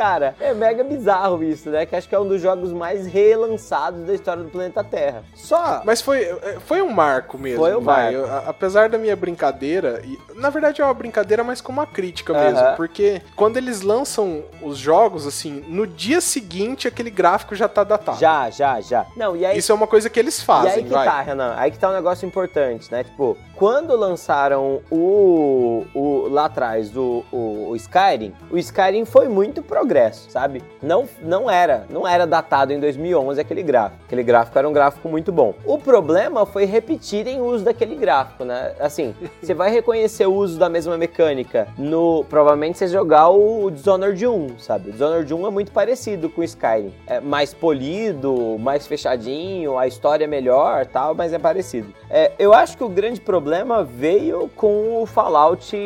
[0.00, 1.84] Cara, é mega bizarro isso, né?
[1.84, 5.22] Que acho que é um dos jogos mais relançados da história do planeta Terra.
[5.34, 5.82] Só.
[5.84, 6.24] Mas foi,
[6.60, 7.58] foi um marco mesmo.
[7.58, 8.16] Foi um vai.
[8.16, 8.30] marco.
[8.30, 10.00] Eu- apesar da minha brincadeira,
[10.40, 12.44] na verdade é uma brincadeira, mas com uma crítica Aham.
[12.50, 12.76] mesmo.
[12.76, 18.18] Porque quando eles lançam os jogos, assim, no dia seguinte aquele gráfico já tá datado.
[18.18, 19.06] Já, já, já.
[19.16, 19.58] Não, e aí.
[19.58, 21.06] Isso é uma coisa que eles E fazem, aí que vai.
[21.06, 23.04] tá, Renan, aí que tá um negócio importante, né?
[23.04, 29.62] Tipo, quando lançaram o, o lá atrás o, o, o Skyrim, o Skyrim foi muito
[29.62, 30.62] progresso, sabe?
[30.82, 34.02] Não, não era, não era datado em 2011 aquele gráfico.
[34.06, 35.54] Aquele gráfico era um gráfico muito bom.
[35.64, 38.74] O problema foi repetirem o uso daquele gráfico, né?
[38.80, 44.58] Assim, você vai reconhecer uso da mesma mecânica no, provavelmente você jogar o Dishonored 1,
[44.58, 44.90] sabe?
[44.90, 46.92] O Dishonored 1 é muito parecido com o Skyrim.
[47.06, 51.92] É mais polido, mais fechadinho, a história é melhor, tal, mas é parecido.
[52.08, 55.76] É, eu acho que o grande problema veio com o Fallout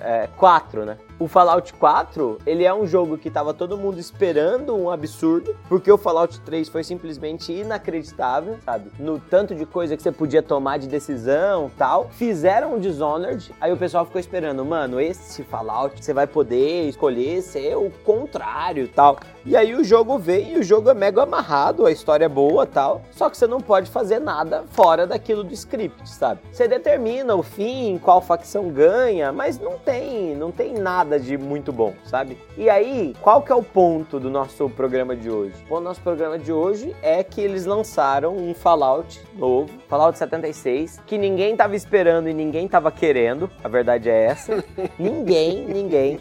[0.00, 0.96] é, 4, né?
[1.20, 5.92] O Fallout 4, ele é um jogo que tava todo mundo esperando um absurdo, porque
[5.92, 8.90] o Fallout 3 foi simplesmente inacreditável, sabe?
[8.98, 12.08] No tanto de coisa que você podia tomar de decisão tal.
[12.12, 17.42] Fizeram o Dishonored, aí o pessoal ficou esperando, mano, esse Fallout você vai poder escolher
[17.42, 19.18] ser o contrário tal.
[19.44, 22.66] E aí o jogo veio e o jogo é mega amarrado, a história é boa
[22.66, 23.02] tal.
[23.10, 26.40] Só que você não pode fazer nada fora daquilo do script, sabe?
[26.50, 31.72] Você determina o fim, qual facção ganha, mas não tem, não tem nada de muito
[31.72, 32.38] bom, sabe?
[32.56, 35.54] E aí, qual que é o ponto do nosso programa de hoje?
[35.68, 41.18] O nosso programa de hoje é que eles lançaram um Fallout novo, Fallout 76, que
[41.18, 43.50] ninguém tava esperando e ninguém tava querendo.
[43.62, 44.64] A verdade é essa.
[44.98, 46.20] ninguém, ninguém.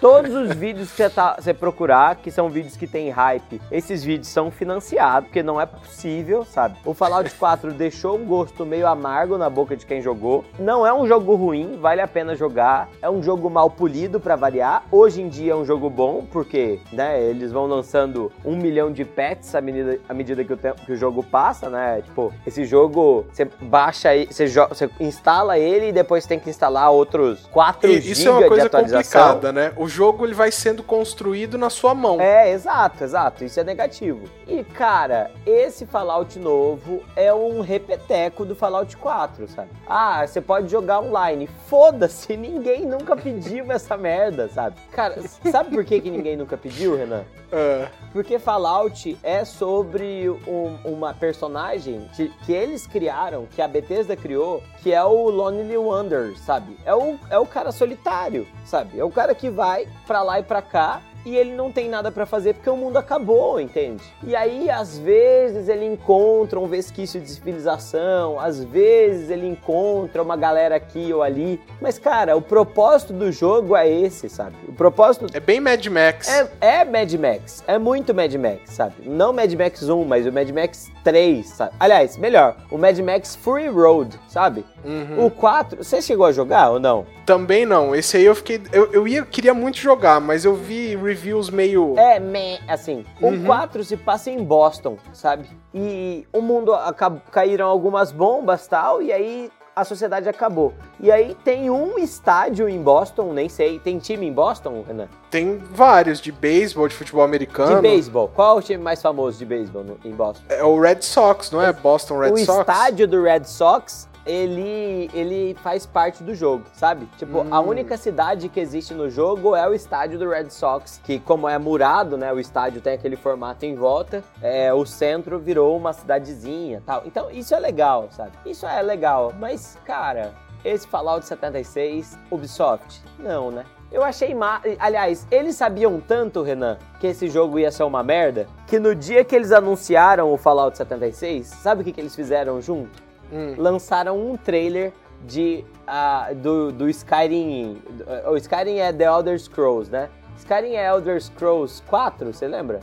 [0.00, 4.04] Todos os vídeos que você, tá, você procurar, que são vídeos que tem hype, esses
[4.04, 6.76] vídeos são financiados, porque não é possível, sabe?
[6.84, 10.44] O Fallout 4 deixou um gosto meio amargo na boca de quem jogou.
[10.58, 12.88] Não é um jogo ruim, vale a pena jogar.
[13.02, 14.84] É um jogo mal polido para variar.
[14.90, 19.04] Hoje em dia é um jogo bom, porque né, eles vão lançando um milhão de
[19.04, 22.02] pets à medida, à medida que, o tempo, que o jogo passa, né?
[22.02, 27.46] Tipo, esse jogo, você baixa, você, você instala ele e depois tem que instalar outros
[27.52, 29.67] 4 GB Isso é uma coisa complicada, né?
[29.76, 32.20] O jogo ele vai sendo construído na sua mão.
[32.20, 33.44] É, exato, exato.
[33.44, 34.28] Isso é negativo.
[34.46, 39.68] E, cara, esse Fallout novo é um repeteco do Fallout 4, sabe?
[39.86, 41.48] Ah, você pode jogar online.
[41.66, 44.76] Foda-se, ninguém nunca pediu essa merda, sabe?
[44.90, 45.16] Cara,
[45.50, 47.22] sabe por que, que ninguém nunca pediu, Renan?
[47.50, 47.88] É.
[48.12, 54.62] Porque Fallout é sobre um- uma personagem que, que eles criaram, que a Bethesda criou,
[54.82, 56.76] que é o Lonely Wonder, sabe?
[56.84, 58.98] É o, é o cara solitário, sabe?
[59.00, 62.10] É o cara que vai pra lá e pra cá e ele não tem nada
[62.10, 64.02] pra fazer porque o mundo acabou, entende?
[64.26, 70.36] E aí, às vezes, ele encontra um vesquício de civilização, às vezes ele encontra uma
[70.36, 71.60] galera aqui ou ali.
[71.80, 74.56] Mas, cara, o propósito do jogo é esse, sabe?
[74.66, 76.28] O propósito É bem Mad Max.
[76.28, 77.62] é, é Mad Max.
[77.66, 78.94] É muito Mad Max, sabe?
[79.04, 81.72] Não Mad Max 1, mas o Mad Max 3, sabe?
[81.78, 84.64] Aliás, melhor, o Mad Max Fury Road, sabe?
[84.84, 85.26] Uhum.
[85.26, 87.04] O 4, você chegou a jogar ou não?
[87.26, 87.94] Também não.
[87.94, 88.60] Esse aí eu fiquei.
[88.72, 91.94] Eu, eu ia, queria muito jogar, mas eu vi reviews meio.
[91.98, 93.04] É, meh, assim.
[93.20, 93.42] Uhum.
[93.42, 95.48] O 4 se passa em Boston, sabe?
[95.74, 100.74] E o mundo acab- caíram algumas bombas tal, e aí a sociedade acabou.
[100.98, 103.78] E aí tem um estádio em Boston, nem sei.
[103.78, 105.06] Tem time em Boston, Renan?
[105.30, 107.76] Tem vários de beisebol, de futebol americano.
[107.76, 108.28] De beisebol.
[108.34, 110.42] Qual é o time mais famoso de beisebol em Boston?
[110.48, 111.72] É o Red Sox, não é?
[111.72, 112.58] Boston Red o Sox.
[112.60, 117.08] estádio do Red Sox, ele, ele faz parte do jogo, sabe?
[117.16, 117.68] Tipo, a Hum.
[117.68, 121.56] única cidade que existe no jogo é o estádio do Red Sox, que como é
[121.58, 126.82] murado, né, o estádio tem aquele formato em volta, é, o centro virou uma cidadezinha
[126.84, 127.02] tal.
[127.06, 128.32] Então, isso é legal, sabe?
[128.44, 133.64] Isso é legal, mas, cara, esse Fallout 76, Ubisoft, não, né?
[133.90, 134.60] Eu achei ma...
[134.78, 139.24] Aliás, eles sabiam tanto, Renan, que esse jogo ia ser uma merda, que no dia
[139.24, 143.07] que eles anunciaram o Fallout 76, sabe o que, que eles fizeram junto?
[143.32, 143.54] Hum.
[143.58, 144.92] lançaram um trailer
[145.24, 147.82] de ah, do, do Skyrim.
[148.30, 150.08] O Skyrim é The Elder Scrolls, né?
[150.36, 152.80] Skyrim é Elder Scrolls 4, você lembra?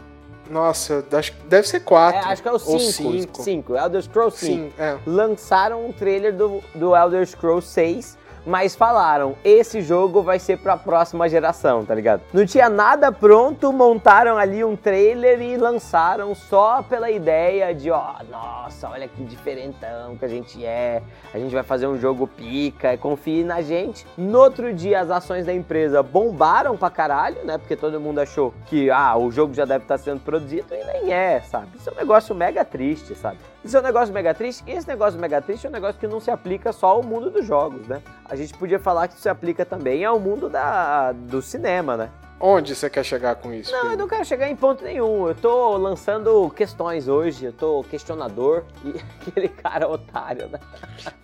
[0.50, 2.20] Nossa, acho deve ser quatro.
[2.20, 2.80] É, acho que é o Ou 5.
[3.12, 3.42] cinco.
[3.42, 4.54] 5, Elder Scrolls 5.
[4.54, 4.98] Sim, é.
[5.08, 10.78] Lançaram um trailer do, do Elder Scrolls 6, mas falaram, esse jogo vai ser pra
[10.78, 12.22] próxima geração, tá ligado?
[12.34, 18.14] Não tinha nada pronto, montaram ali um trailer e lançaram só pela ideia de, ó,
[18.30, 21.02] nossa, olha que diferentão que a gente é,
[21.34, 24.06] a gente vai fazer um jogo pica, confie na gente.
[24.18, 27.58] No outro dia, as ações da empresa bombaram pra caralho, né?
[27.58, 31.14] Porque todo mundo achou que, ah, o jogo já deve estar sendo produzido e nem
[31.14, 31.70] é, sabe?
[31.76, 33.38] Isso é um negócio mega triste, sabe?
[33.66, 36.06] Isso é um negócio mega triste, e esse negócio mega triste é um negócio que
[36.06, 38.00] não se aplica só ao mundo dos jogos, né?
[38.24, 42.12] A gente podia falar que isso se aplica também ao mundo da, do cinema, né?
[42.40, 43.72] Onde você quer chegar com isso?
[43.72, 45.28] Não, eu não quero chegar em ponto nenhum.
[45.28, 50.60] Eu tô lançando questões hoje, eu tô questionador e aquele cara otário, né?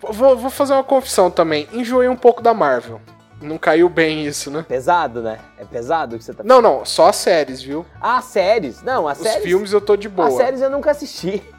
[0.00, 1.68] Vou, vou fazer uma confissão também.
[1.72, 3.00] Enjoei um pouco da Marvel.
[3.42, 4.64] Não caiu bem isso, né?
[4.66, 5.38] Pesado, né?
[5.58, 7.84] É pesado o que você tá Não, não, só as séries, viu?
[8.00, 8.82] Ah, séries?
[8.82, 9.42] Não, as Os séries.
[9.42, 10.28] filmes eu tô de boa.
[10.28, 11.42] As séries eu nunca assisti.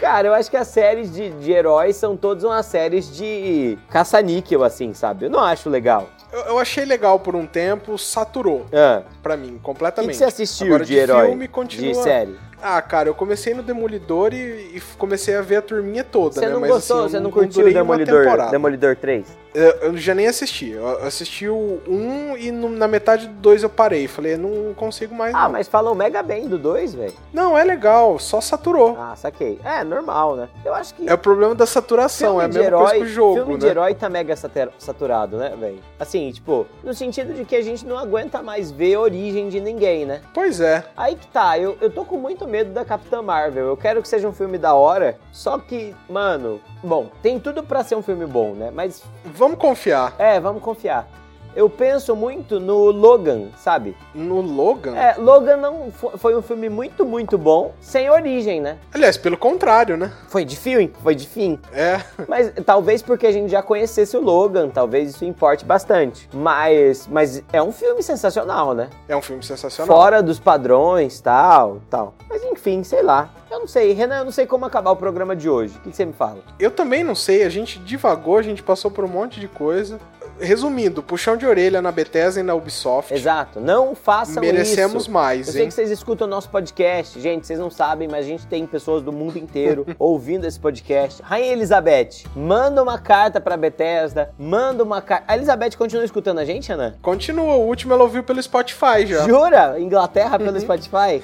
[0.00, 4.62] Cara, eu acho que as séries de, de heróis são todas umas séries de caça-níquel,
[4.62, 5.26] assim, sabe?
[5.26, 6.08] Eu não acho legal.
[6.48, 10.10] Eu, achei legal por um tempo, saturou Ah, pra mim, o que, completamente.
[10.12, 11.26] que você assistiu Agora, de, herói?
[11.28, 11.92] filme, continua...
[11.92, 12.48] De série?
[12.60, 14.36] Ah, cara, eu comecei no Demolidor e,
[14.76, 16.52] e comecei a ver a turminha toda, Você né?
[16.52, 17.00] não Mas, gostou?
[17.04, 18.50] assim, você não curtiu o Demolidor.
[18.50, 19.24] Demolidor 3?
[19.54, 20.70] Eu, eu já nem assisti.
[20.70, 24.08] Eu assisti o 1 e no- na metade do 2 eu parei.
[24.08, 25.32] Falei, não consigo mais.
[25.34, 25.52] Ah, não.
[25.52, 27.12] mas falou mega bem do 2, velho.
[27.32, 28.96] Não, é legal, só saturou.
[29.00, 29.58] Ah, saquei.
[29.64, 30.48] É, normal, né?
[30.64, 31.08] Eu acho que.
[31.08, 33.52] É o problema da saturação, é a de mesma coisa herói, que o jogo, filme
[33.54, 33.58] né?
[33.60, 34.34] de herói tá mega
[34.78, 35.78] saturado, né, velho?
[35.98, 39.60] Assim, tipo, no sentido de que a gente não aguenta mais ver a origem de
[39.60, 40.20] ninguém, né?
[40.32, 40.84] Pois é.
[40.96, 43.66] Aí que tá, eu, eu tô com muito medo da Capitã Marvel.
[43.66, 47.82] Eu quero que seja um filme da hora, só que, mano, bom, tem tudo pra
[47.84, 48.70] ser um filme bom, né?
[48.72, 50.14] Mas, Vamos confiar.
[50.18, 51.08] é, vamos confiar.
[51.58, 53.96] Eu penso muito no Logan, sabe?
[54.14, 54.94] No Logan?
[54.96, 58.78] É, Logan não fo- foi um filme muito, muito bom, sem origem, né?
[58.94, 60.12] Aliás, pelo contrário, né?
[60.28, 61.58] Foi de fim, foi de fim.
[61.72, 62.00] É.
[62.28, 66.30] Mas talvez porque a gente já conhecesse o Logan, talvez isso importe bastante.
[66.32, 68.88] Mas, mas é um filme sensacional, né?
[69.08, 69.96] É um filme sensacional.
[69.96, 72.14] Fora dos padrões, tal, tal.
[72.30, 73.30] Mas enfim, sei lá.
[73.50, 75.76] Eu não sei, Renan, eu não sei como acabar o programa de hoje.
[75.78, 76.38] O que que você me fala?
[76.60, 79.98] Eu também não sei, a gente divagou, a gente passou por um monte de coisa.
[80.40, 83.12] Resumindo, puxão de orelha na Bethesda e na Ubisoft.
[83.14, 85.10] Exato, não façam Merecemos isso.
[85.12, 85.68] mais, Eu sei hein?
[85.68, 89.02] que vocês escutam o nosso podcast, gente, vocês não sabem, mas a gente tem pessoas
[89.02, 91.22] do mundo inteiro ouvindo esse podcast.
[91.22, 95.24] Rainha Elizabeth, manda uma carta pra Bethesda, manda uma carta.
[95.28, 96.94] A Elizabeth continua escutando a gente, Renan?
[97.02, 99.26] Continua, o último ela ouviu pelo Spotify já.
[99.26, 99.78] Jura?
[99.80, 100.58] Inglaterra pelo.
[100.60, 101.22] Spotify?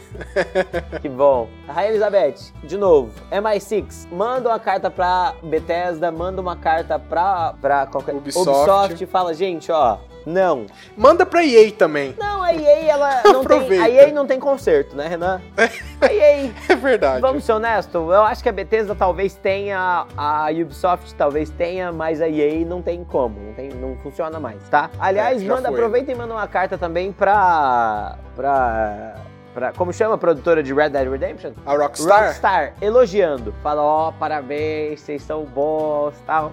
[1.00, 1.48] que bom.
[1.68, 7.87] Rainha Elizabeth, de novo, MI6, manda uma carta pra Bethesda, manda uma carta pra, pra
[7.87, 8.14] qualquer...
[8.14, 8.48] Ubisoft.
[8.50, 10.66] Ubisoft e fala, gente, ó, não.
[10.96, 12.14] Manda pra EA também.
[12.18, 13.80] Não, a EA, ela não tem...
[13.80, 15.40] A EA não tem conserto, né, Renan?
[16.00, 16.50] A EA...
[16.68, 17.20] É verdade.
[17.20, 22.20] Vamos ser honestos, eu acho que a Bethesda talvez tenha, a Ubisoft talvez tenha, mas
[22.20, 24.90] a EA não tem como, não, tem, não funciona mais, tá?
[24.98, 25.78] Aliás, É, manda, foi.
[25.78, 29.14] aproveita e manda uma carta também pra, pra,
[29.54, 31.52] pra, como chama a produtora de Red Dead Redemption?
[31.64, 32.26] A Rockstar?
[32.26, 36.52] Rockstar, elogiando, fala, ó, parabéns, vocês são bons, tal,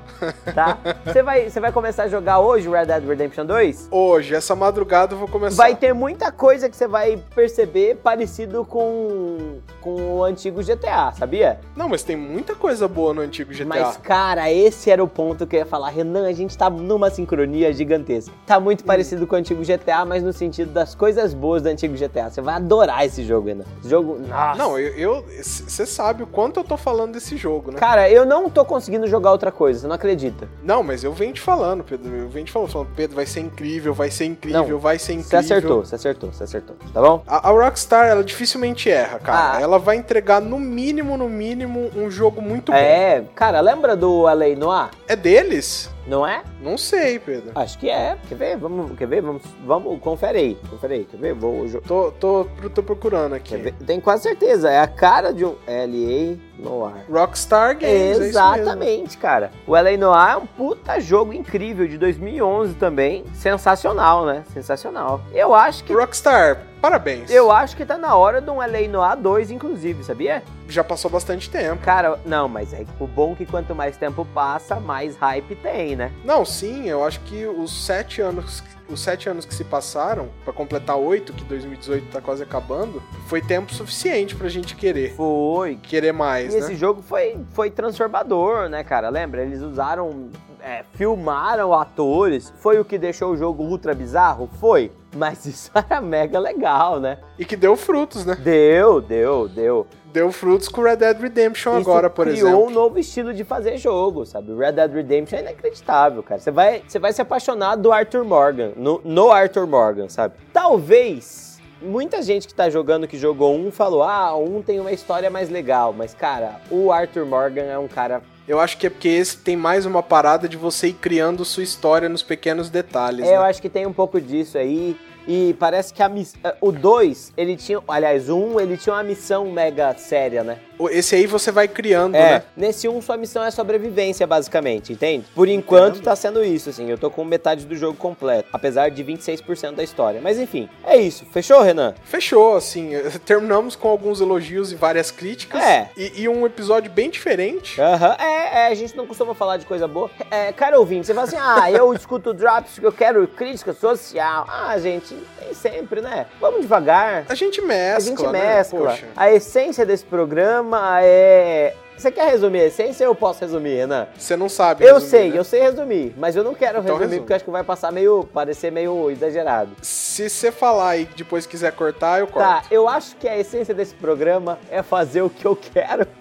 [0.54, 0.78] tá?
[1.04, 3.88] Você vai, você vai começar a jogar hoje o Red Dead Redemption 2?
[3.90, 5.56] Hoje, essa madrugada eu vou começar.
[5.64, 11.60] Vai ter muita coisa que você vai perceber parecido com, com o antigo GTA, sabia?
[11.76, 13.66] Não, mas tem muita coisa boa no antigo GTA.
[13.66, 15.90] Mas, cara, esse era o ponto que eu ia falar.
[15.90, 18.32] Renan, a gente tá numa sincronia gigantesca.
[18.46, 18.62] Tá Hum.
[18.62, 22.30] muito parecido com o antigo GTA, mas no sentido das coisas boas do antigo GTA.
[22.30, 23.66] Você vai adorar esse jogo, Renan.
[23.80, 24.58] Esse jogo, nossa.
[24.58, 25.26] Não, eu.
[25.42, 27.78] Você sabe o quanto eu tô falando desse jogo, né?
[27.80, 30.48] Cara, eu não tô conseguindo jogar outra coisa, você não acredita?
[30.64, 32.14] Não, mas eu venho te falando, Pedro.
[32.16, 35.14] Eu venho te falando, falando, Pedro, vai ser incrível, vai ser incrível, Não, vai ser
[35.14, 35.40] Você incrível.
[35.40, 36.76] acertou, você acertou, você acertou.
[36.94, 37.24] Tá bom?
[37.28, 39.58] A, a Rockstar, ela dificilmente erra, cara.
[39.58, 39.62] Ah.
[39.62, 42.78] Ela vai entregar, no mínimo, no mínimo, um jogo muito bom.
[42.78, 44.90] É, cara, lembra do LA Noir?
[45.08, 45.90] É deles?
[46.08, 46.42] Não é?
[46.62, 47.52] Não sei, Pedro.
[47.54, 48.18] Acho que é.
[48.28, 48.58] Quer ver?
[48.58, 49.22] Vamos, quer ver?
[49.22, 50.58] Vamos, vamos, confere aí.
[50.70, 51.34] Confere aí, quer ver?
[51.34, 53.72] Vou, Tô, tô, tô procurando aqui.
[53.86, 57.06] Tenho quase certeza, é a cara de um LA Noir.
[57.10, 58.28] Rockstar Games, é.
[58.28, 59.52] Exatamente, cara.
[59.68, 63.24] O LA Noir é um puta jogo incrível de 2011 também.
[63.34, 64.44] Sensacional, né?
[64.54, 65.22] Sensacional.
[65.34, 67.30] Eu acho que Rockstar, parabéns.
[67.32, 70.44] eu acho que tá na hora de um LA Noir 2 inclusive, sabia?
[70.68, 71.84] Já passou bastante tempo.
[71.84, 76.12] Cara, não, mas é o bom que quanto mais tempo passa, mais hype tem, né?
[76.24, 80.54] Não, sim, eu acho que os sete anos, os sete anos que se passaram, pra
[80.54, 85.14] completar oito, que 2018 tá quase acabando, foi tempo suficiente pra gente querer.
[85.16, 85.76] Foi.
[85.84, 86.64] Querer mais, E né?
[86.66, 89.10] esse jogo foi, foi transformador, né, cara?
[89.10, 89.42] Lembra?
[89.44, 90.30] Eles usaram.
[90.64, 92.54] É, filmaram atores.
[92.58, 94.50] Foi o que deixou o jogo ultra bizarro?
[94.60, 94.92] Foi.
[95.16, 97.18] Mas isso era mega legal, né?
[97.38, 98.36] E que deu frutos, né?
[98.36, 99.88] Deu, deu, deu.
[100.14, 102.66] Deu frutos com Red Dead Redemption Isso agora, por criou exemplo.
[102.66, 104.52] um novo estilo de fazer jogo, sabe?
[104.52, 106.40] O Red Dead Redemption é inacreditável, cara.
[106.40, 110.34] Você vai, você vai se apaixonar do Arthur Morgan, no, no Arthur Morgan, sabe?
[110.52, 111.51] Talvez
[111.82, 115.50] muita gente que tá jogando que jogou um falou: "Ah, um tem uma história mais
[115.50, 119.38] legal", mas cara, o Arthur Morgan é um cara Eu acho que é porque esse
[119.38, 123.42] tem mais uma parada de você ir criando sua história nos pequenos detalhes, É, eu
[123.42, 123.48] né?
[123.50, 124.98] acho que tem um pouco disso aí.
[125.28, 126.34] E parece que a miss...
[126.44, 127.80] eh, o 2, ele tinha.
[127.88, 130.58] Aliás, o 1, um, ele tinha uma missão mega séria, né?
[130.90, 132.44] Esse aí você vai criando, É, né?
[132.58, 135.26] nesse 1 um, sua missão é sobrevivência, basicamente, entende?
[135.36, 136.06] Por enquanto Entendo.
[136.06, 136.90] tá sendo isso, assim.
[136.90, 140.20] Eu tô com metade do jogo completo, apesar de 26% da história.
[140.24, 141.24] Mas enfim, é isso.
[141.32, 141.94] Fechou, Renan?
[142.04, 142.92] Fechou, assim.
[143.26, 145.62] Terminamos com alguns elogios e várias críticas.
[145.62, 145.92] É.
[145.96, 147.80] E, e um episódio bem diferente.
[147.80, 150.10] Aham, é, é, a gente não costuma falar de coisa boa.
[150.32, 154.48] É, cara ouvinte, você fala assim, ah, eu escuto drops porque eu quero crítica social.
[154.50, 156.26] Ah, gente, tem sempre, né?
[156.40, 157.26] Vamos devagar.
[157.30, 158.56] A gente mescla, A gente né?
[158.58, 158.80] mescla.
[158.92, 159.06] Poxa.
[159.16, 164.08] A essência desse programa é Você quer resumir a essência ou eu posso resumir, Renan?
[164.18, 164.84] Você não sabe.
[164.84, 165.38] Eu resumir, sei, né?
[165.38, 167.20] eu sei resumir, mas eu não quero Então resumir resume.
[167.20, 168.28] porque eu acho que vai passar meio.
[168.34, 169.72] parecer meio exagerado.
[169.84, 172.48] Se você falar e depois quiser cortar, eu corto.
[172.48, 176.08] Tá, eu acho que a essência desse programa é fazer o que eu quero.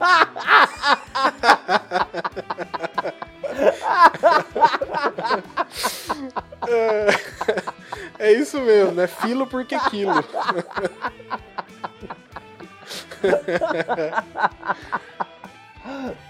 [8.19, 9.07] É isso mesmo, né?
[9.07, 10.13] Filo porque quilo.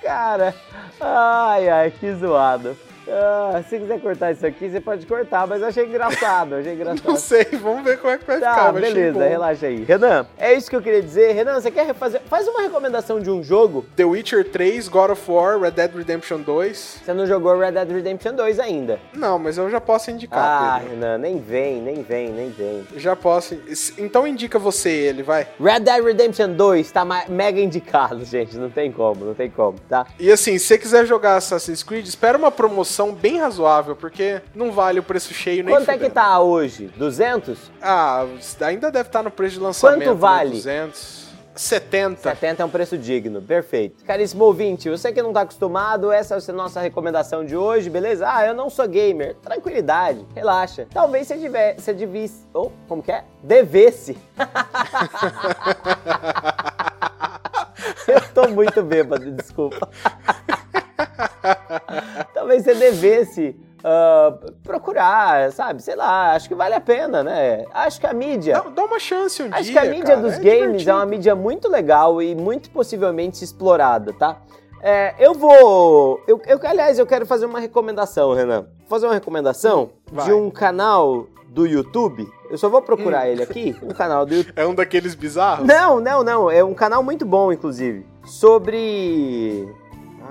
[0.03, 0.55] Cara,
[1.01, 2.77] ai, ai, que zoado.
[3.13, 7.17] Ah, se quiser cortar isso aqui, você pode cortar, mas achei engraçado, achei Não engraçado.
[7.17, 8.73] sei, vamos ver como é que vai Tá, ficar.
[8.73, 9.85] beleza, relaxa aí.
[9.85, 11.33] Renan, é isso que eu queria dizer.
[11.33, 12.21] Renan, você quer fazer.
[12.29, 13.85] Faz uma recomendação de um jogo.
[13.97, 17.01] The Witcher 3, God of War, Red Dead Redemption 2.
[17.05, 18.99] Você não jogou Red Dead Redemption 2 ainda.
[19.15, 20.95] Não, mas eu já posso indicar, Ah, Pedro.
[20.95, 22.87] Renan, nem vem, nem vem, nem vem.
[22.97, 23.57] Já posso.
[23.99, 25.47] Então indica você ele, vai.
[25.61, 28.57] Red Dead Redemption 2 tá mega indicado, gente.
[28.57, 30.07] Não tem como, não tem como, tá?
[30.19, 34.73] E assim, se você quiser jogar Assassin's Creed, espera uma promoção bem razoável, porque não
[34.73, 36.15] vale o preço cheio nem Quanto é que fudendo.
[36.15, 36.91] tá hoje?
[36.97, 37.59] 200?
[37.81, 38.27] Ah,
[38.61, 40.01] ainda deve estar no preço de lançamento.
[40.01, 40.21] Quanto né?
[40.21, 40.51] vale?
[40.51, 41.31] 200.
[41.55, 42.23] 70.
[42.23, 44.03] 70 é um preço digno, perfeito.
[44.05, 48.25] Caríssimo ouvinte, você que não tá acostumado, essa é a nossa recomendação de hoje, beleza?
[48.27, 49.35] Ah, eu não sou gamer.
[49.37, 50.87] Tranquilidade, relaxa.
[50.93, 52.47] Talvez você, tiver, você devisse.
[52.55, 53.25] Oh, como que é?
[53.43, 54.17] Devesse.
[58.09, 59.89] eu tô muito bêbado, desculpa.
[62.35, 65.83] Talvez você devesse ah, procurar, sabe?
[65.83, 67.65] Sei lá, acho que vale a pena, né?
[67.73, 68.55] Acho que a mídia.
[68.55, 69.73] Dá, dá uma chance um Acho dia.
[69.73, 70.91] que a mídia cara, dos é games divertido.
[70.91, 74.37] é uma mídia muito legal e muito possivelmente explorada, tá?
[74.83, 76.21] É, eu vou.
[76.27, 78.63] Eu, eu- aliás, eu quero fazer uma recomendação, Renan.
[78.81, 80.25] Vou fazer uma recomendação Vai.
[80.25, 82.27] de um canal do YouTube.
[82.51, 83.77] Eu só vou procurar ele aqui.
[83.83, 84.55] Um canal do YouTube.
[84.57, 85.67] É um daqueles bizarros?
[85.67, 86.51] Não, não, não.
[86.51, 88.07] É um canal muito bom, inclusive.
[88.25, 89.69] Sobre.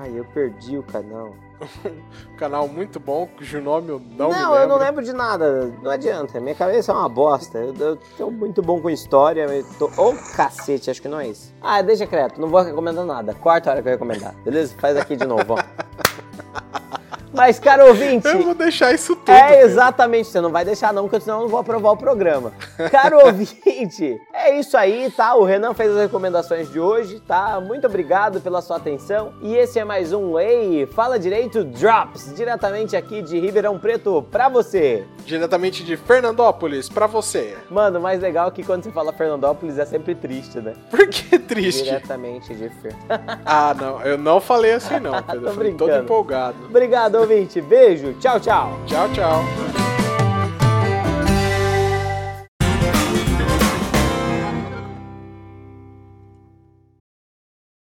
[0.01, 1.33] Ai, eu perdi o canal.
[2.31, 4.55] Um canal muito bom, cujo nome eu não, Não, lembro.
[4.55, 5.65] eu não lembro de nada.
[5.83, 6.39] Não adianta.
[6.39, 7.57] Minha cabeça é uma bosta.
[7.57, 9.41] Eu, eu tô muito bom com história.
[9.41, 9.87] Eu tô...
[9.97, 11.53] Ô, cacete, acho que não é isso.
[11.61, 12.39] Ah, deixa quieto.
[12.39, 13.33] Não vou recomendar nada.
[13.33, 14.33] Quarta hora que eu recomendar.
[14.45, 14.73] Beleza?
[14.79, 15.57] Faz aqui de novo, ó.
[17.33, 18.27] Mas, caro ouvinte...
[18.27, 19.31] Eu vou deixar isso tudo.
[19.31, 20.27] É, exatamente.
[20.29, 22.51] Você não vai deixar não, porque senão eu não vou aprovar o programa.
[22.91, 25.35] Caro ouvinte, é isso aí, tá?
[25.35, 27.59] O Renan fez as recomendações de hoje, tá?
[27.61, 29.33] Muito obrigado pela sua atenção.
[29.41, 34.49] E esse é mais um Ei, Fala Direito Drops, diretamente aqui de Ribeirão Preto pra
[34.49, 35.05] você.
[35.25, 37.55] Diretamente de Fernandópolis, pra você.
[37.69, 40.73] Mano, o mais legal é que quando você fala Fernandópolis é sempre triste, né?
[40.89, 41.83] Por que triste?
[41.83, 42.95] Diretamente de Fer.
[43.45, 44.01] Ah, não.
[44.01, 45.53] Eu não falei assim, não, Pedro.
[45.53, 46.57] Tô Eu todo empolgado.
[46.65, 47.61] Obrigado, ouvinte.
[47.61, 48.79] Beijo, tchau, tchau.
[48.85, 50.08] Tchau, tchau.